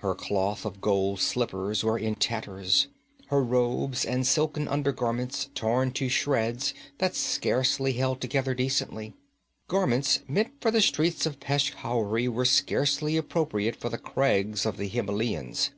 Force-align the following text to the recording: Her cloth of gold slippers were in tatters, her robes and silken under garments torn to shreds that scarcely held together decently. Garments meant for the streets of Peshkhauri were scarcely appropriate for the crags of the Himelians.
Her 0.00 0.14
cloth 0.14 0.66
of 0.66 0.82
gold 0.82 1.20
slippers 1.20 1.82
were 1.82 1.98
in 1.98 2.14
tatters, 2.14 2.88
her 3.28 3.42
robes 3.42 4.04
and 4.04 4.26
silken 4.26 4.68
under 4.68 4.92
garments 4.92 5.48
torn 5.54 5.90
to 5.92 6.10
shreds 6.10 6.74
that 6.98 7.14
scarcely 7.14 7.94
held 7.94 8.20
together 8.20 8.52
decently. 8.52 9.14
Garments 9.68 10.20
meant 10.28 10.52
for 10.60 10.70
the 10.70 10.82
streets 10.82 11.24
of 11.24 11.40
Peshkhauri 11.40 12.28
were 12.28 12.44
scarcely 12.44 13.16
appropriate 13.16 13.74
for 13.74 13.88
the 13.88 13.96
crags 13.96 14.66
of 14.66 14.76
the 14.76 14.86
Himelians. 14.90 15.70